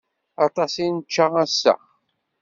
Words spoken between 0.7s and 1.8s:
i nečča ass-a.